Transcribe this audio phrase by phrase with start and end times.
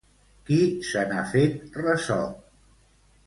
[0.45, 0.55] Qui
[0.91, 2.17] se n'ha fet ressò?